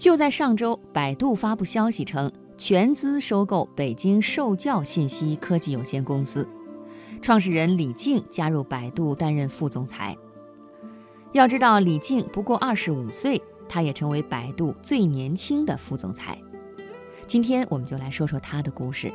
[0.00, 6.48] 就在上周，百度发布消息称，全资收购北京受教信息科技有限公司，
[7.20, 10.16] 创始人李静加入百度担任副总裁。
[11.32, 16.40] 要知道，李静不过二十五岁，他也成为百度最年轻的副总裁。
[17.26, 19.12] 今天我们就来说说他的故事。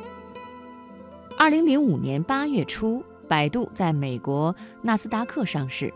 [1.36, 5.92] 二零零五年八月初，百度在美国纳斯达克上市。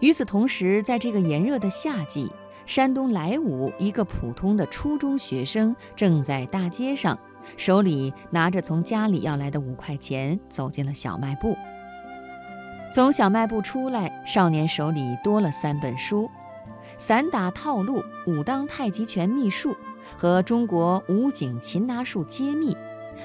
[0.00, 2.30] 与此同时，在这个炎热的夏季，
[2.66, 7.16] 山东莱芜一个普通的初中学生正在大街上，
[7.56, 11.56] 手里拿着从家里要来的五块钱，走进了小卖部。
[12.92, 16.24] 从小卖部出来，少年手里多了三本书，
[16.98, 19.70] 《散打套路》《武当太极拳秘术》
[20.16, 22.74] 和《中国武警擒拿术揭秘》，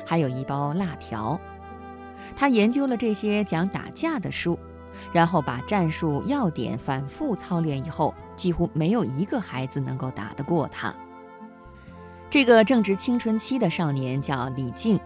[0.05, 1.39] 还有一包辣条。
[2.35, 4.57] 他研究了这些讲打架的书，
[5.11, 10.93] 然后把战术要点反复操练以后，几乎没有一个孩子能够打得过他。
[12.29, 14.99] 这个正值青春期的少年叫李静，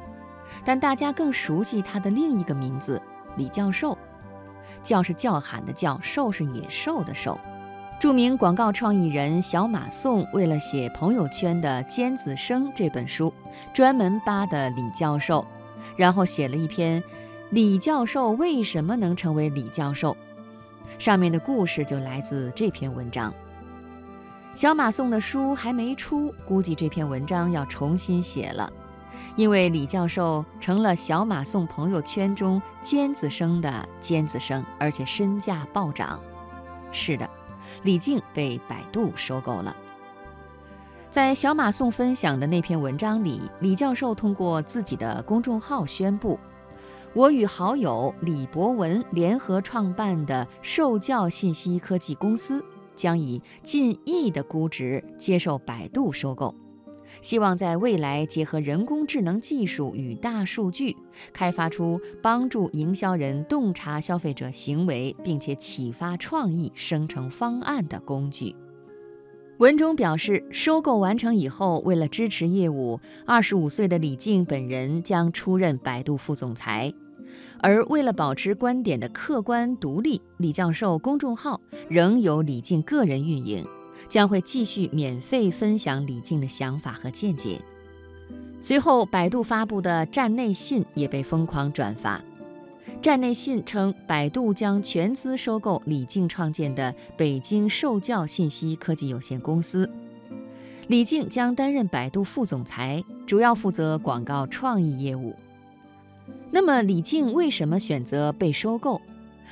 [0.63, 3.01] 但大家更熟悉他的另一个名字——
[3.35, 3.97] 李教授。
[4.83, 7.39] 叫是叫喊的叫，兽是野兽的兽。
[7.97, 13.33] 著名广告创意人小马宋为了写朋友圈的《尖子生》这本书，
[13.73, 15.43] 专门扒的李教授，
[15.95, 17.01] 然后写了一篇
[17.55, 20.11] 《李教授为什么能成为李教授》，
[21.01, 23.33] 上面的故事就来自这篇文章。
[24.53, 28.69] 小马送的书还没出，估计这篇文章要重新写了。
[29.37, 36.19] 因为李教授成了小马送朋友圈中尖子生的尖子生，而且身价暴涨。
[36.91, 37.29] 是的，
[37.83, 39.73] 李静被百度收购了。
[41.09, 46.37] 在小马送分享的那篇文章里，李教授通过自己的公众号宣布，
[47.15, 52.61] 我与好友李博文联合创办的受教信息科技公司
[52.93, 56.53] 将以近亿的估值接受百度收购。
[57.21, 60.93] 希望在未来结合人工智能技术与大数据，
[61.31, 68.53] 开发出帮助营销人洞察消费者行为，并且启发创意生成方案的工具。
[69.59, 76.93] 文中表示，收购完成以后，为了支持业务，二十五岁的李静本人将出任百度副总裁，
[77.59, 83.65] 而为了保持观点的客观独立，李教授公众号仍由李静个人运营。
[84.09, 87.59] 将会继续免费分享李静的想法和见解。
[88.59, 92.21] 随后，百度发布的站内信也被疯狂转发。
[93.01, 99.89] 站内信称，百度将全资收购李静创建的北京受教信息科技有限公司，
[100.87, 105.35] 李静将担任百度副总裁，主要负责广告创意业务。
[106.51, 108.99] 那么，李静为什么选择被收购？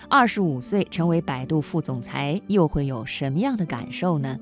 [0.09, 4.37] 二十五岁成为百度副总裁，又会有什么样的感受呢？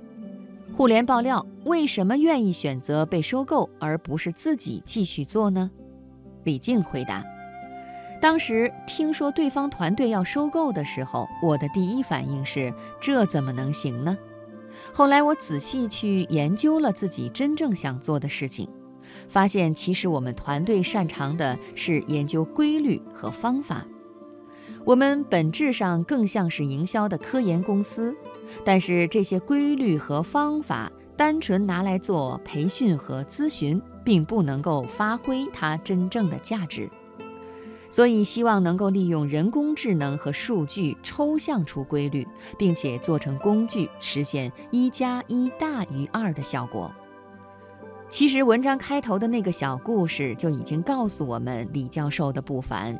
[0.73, 5.69] 互联爆料：为什么愿意选择被收购，而不是自己继续做呢？
[6.43, 7.23] 李静回答：
[8.19, 14.17] 当时听说对方团队要收购的时候，我的第一反应是这怎么能行呢？
[14.93, 18.67] 后来我仔细去研究了自己真正想做的事情，
[19.29, 23.85] 发现其实我们团队擅长的是研究规律和方法。
[24.83, 28.15] 我们本质上更像是营销的科研公司，
[28.65, 36.89] 但是这些规律和方法单纯拿来做培训和咨询，并不能够发挥它真正的价值。
[37.91, 42.25] 所以，希望能够利用人工智能和数据抽象出规律，
[42.57, 46.91] 并且做成工具，实现一加一大于二的效果。
[48.11, 52.93] 其实，文章开头的那个小故事就已经告诉我们李教授的不凡。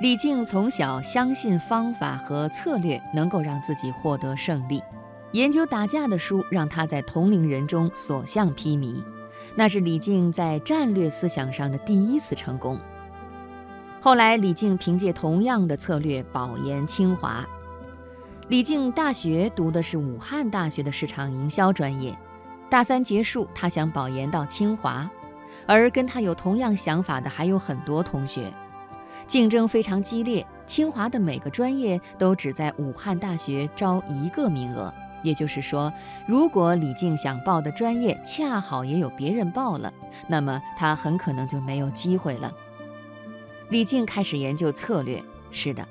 [0.00, 4.82] 李静从小相信方法和策略能够让自己获得胜利，
[5.30, 9.00] 研究打架的书让他在同龄人中所向披靡，
[9.54, 12.76] 那是李静在战略思想上的第一次成功。
[14.00, 17.46] 后来，李静凭借同样的策略保研清华。
[18.48, 22.16] 李静大学读的是武汉大学的市场营销专业，
[22.70, 25.10] 大三结束，他想保研到清华，
[25.66, 28.52] 而跟他有同样想法的还有很多同学。
[29.26, 34.92] 竞争非常激烈，清华的每个专业都只在武汉大学招一个名额。
[35.22, 35.92] 也就是说，
[36.26, 39.92] 如果李静想报的专业恰好也有别人报了，
[40.28, 42.52] 那么他很可能就没有机会了。
[43.68, 45.86] 李静开始研究策略，是的，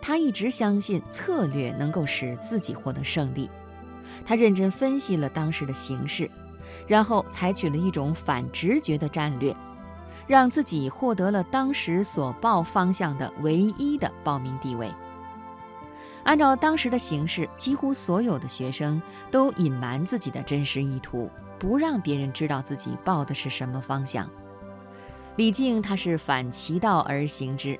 [0.00, 3.48] 他一直相信策略能够使自己获得胜利。
[4.24, 6.30] 他认真分析了当时的形势，
[6.86, 9.54] 然后采取了一种反直觉的战略。
[10.28, 14.88] 让自己获得了当时所报方向的唯一的报名地位。
[16.22, 19.02] 按照当时的形势，几乎所有的学生
[19.32, 21.28] 都隐瞒自己的真实意图，
[21.58, 24.30] 不让别人知道自己报的是什么方向。
[25.36, 27.78] 李靖他是反其道而行之，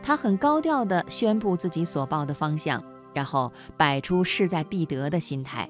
[0.00, 2.82] 他很高调地宣布自己所报的方向，
[3.12, 5.68] 然后摆出势在必得的心态，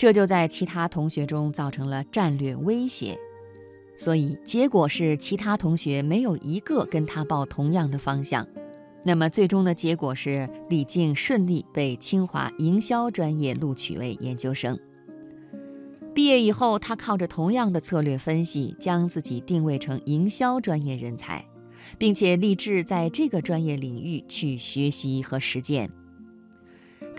[0.00, 3.18] 这就在其他同学中造成了战略威胁。
[3.98, 8.48] 所以结果是，其他同学没有一个跟他报同样的方向。
[9.04, 14.78] 那么最终的结果是，李静顺利被清华营销专业录取为研究生。
[16.14, 21.44] 毕业以后，他靠着同样的策略分析，将自己定位成营销专业人才，
[21.98, 25.90] 并且立志在这个专业领域去学习和实践。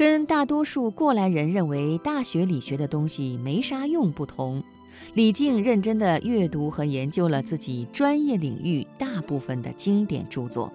[0.01, 4.63] 跟大多数过来人认为大学里学的东西没啥用不同，
[5.13, 10.73] 李静认真地阅读和研究了自己专业领域大部分的经典著作。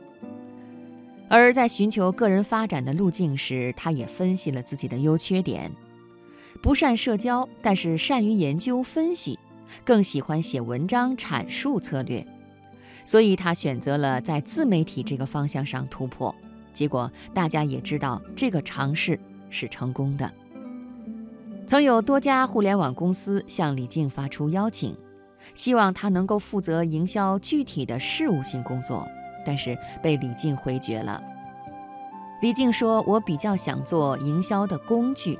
[1.26, 5.69] 而在寻求个人发展的路径时，他也分析了自己的优缺点。
[6.62, 9.37] 不善社交，但是善于研究分析，
[9.84, 12.25] 更喜欢写文章阐述策略，
[13.05, 16.32] 所以他选择了在自媒体这个方向上突破。
[16.76, 19.19] 结果大家也知道，这个尝试
[19.49, 20.31] 是成功的。
[21.67, 24.94] 曾有多家互联网公司向李静发出邀请，
[25.55, 29.08] 希望他能够负责营销具体的事务性工作。
[29.46, 31.23] 但是被李静回绝了。
[32.43, 35.38] 李静说：“我比较想做营销的工具，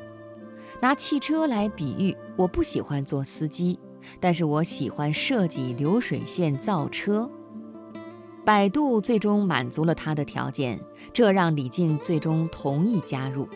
[0.81, 3.79] 拿汽车来比喻，我不喜欢做司机，
[4.21, 7.29] 但是我喜欢设计流水线造车。”
[8.47, 10.81] 百度最终满足了他的条件，
[11.13, 13.49] 这让李静最终同意加入。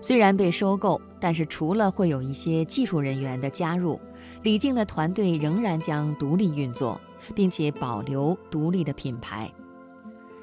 [0.00, 4.00] 虽然被收购，但是除了会有一些技术人员的加入，
[4.42, 7.00] 李静的团队仍然将独立运作，
[7.32, 9.48] 并且保留独立的品牌。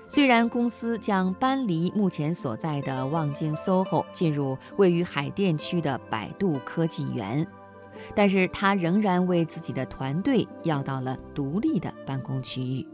[0.08, 7.46] 虽然公司将搬离目前所在的望京 SOHO，进入位于海淀区的百度科技园，
[8.16, 12.88] 但是他仍然为自己的团队要到了独立的办公区域。